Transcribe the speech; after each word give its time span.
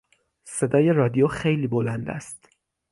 صدای 0.43 0.93
رادیو 0.93 1.27
خیلی 1.27 1.67
بلند 1.67 2.09
است. 2.09 2.49